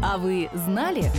[0.00, 1.10] А вы знали?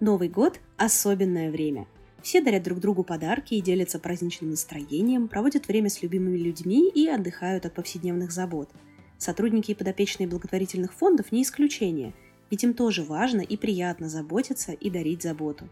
[0.00, 1.86] Новый год– особенное время.
[2.20, 7.08] Все дарят друг другу подарки и делятся праздничным настроением, проводят время с любимыми людьми и
[7.08, 8.68] отдыхают от повседневных забот.
[9.16, 12.12] Сотрудники и подопечные благотворительных фондов не исключение,
[12.50, 15.70] ведь им тоже важно и приятно заботиться и дарить заботу.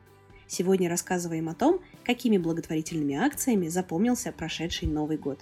[0.50, 5.38] Сегодня рассказываем о том, какими благотворительными акциями запомнился прошедший Новый год.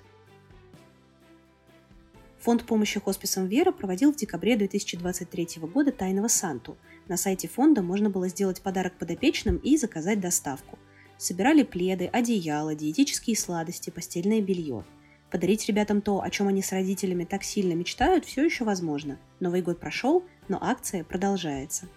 [2.41, 6.77] Фонд помощи хосписам «Вера» проводил в декабре 2023 года «Тайного Санту».
[7.09, 10.79] На сайте фонда можно было сделать подарок подопечным и заказать доставку.
[11.17, 14.85] Собирали пледы, одеяла, диетические сладости, постельное белье.
[15.31, 19.19] Подарить ребятам то, о чем они с родителями так сильно мечтают, все еще возможно.
[19.41, 21.89] Новый год прошел, но акция продолжается.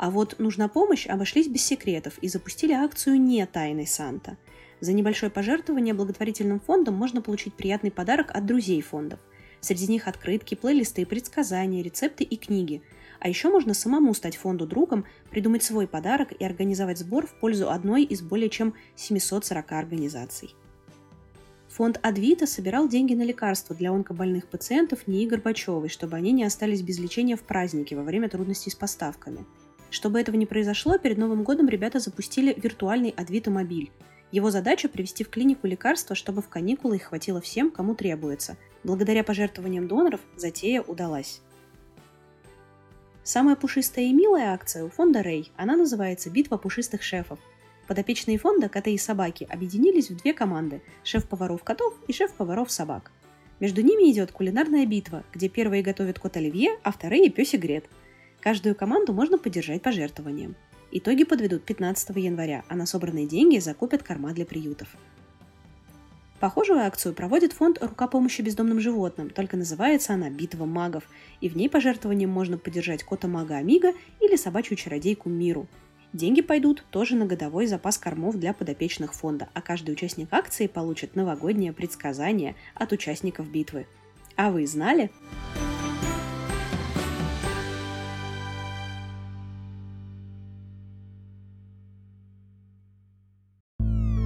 [0.00, 4.38] А вот «Нужна помощь» обошлись без секретов и запустили акцию «Не тайный Санта».
[4.80, 9.20] За небольшое пожертвование благотворительным фондом можно получить приятный подарок от друзей фондов.
[9.60, 12.82] Среди них открытки, плейлисты, предсказания, рецепты и книги–
[13.20, 17.70] а еще можно самому стать фонду другом, придумать свой подарок и организовать сбор в пользу
[17.70, 20.54] одной из более чем 740 организаций.
[21.68, 26.82] Фонд Адвита собирал деньги на лекарства для онкобольных пациентов НИИ Горбачевой, чтобы они не остались
[26.82, 29.44] без лечения в празднике во время трудностей с поставками.
[29.90, 33.90] Чтобы этого не произошло, перед Новым годом ребята запустили виртуальный Адвита Мобиль.
[34.32, 38.56] Его задача– привести в клинику лекарства, чтобы в каникулы их хватило всем, кому требуется.
[38.84, 41.40] Благодаря пожертвованиям доноров затея удалась.
[43.24, 45.50] Самая пушистая и милая акция у фонда Рэй.
[45.56, 47.40] Она называется «Битва пушистых шефов».
[47.88, 53.10] Подопечные фонда «Коты и собаки» объединились в две команды– шеф-поваров котов и шеф-поваров собак.
[53.58, 57.86] Между ними идет кулинарная битва, где первые готовят кот оливье, а вторые– пёсик Грет.
[58.40, 60.56] Каждую команду можно поддержать пожертвованием.
[60.92, 64.88] Итоги подведут 15 января, а на собранные деньги закупят корма для приютов.
[66.40, 71.04] Похожую акцию проводит фонд «Рука помощи бездомным животным», только называется она «Битва магов»,
[71.42, 75.68] и в ней пожертвованием можно поддержать кота-мага Амиго или собачью чародейку Миру.
[76.14, 81.14] Деньги пойдут тоже на годовой запас кормов для подопечных фонда, а каждый участник акции получит
[81.14, 83.86] новогоднее предсказание от участников битвы.
[84.34, 85.10] А вы знали?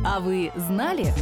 [0.05, 1.13] А вы знали?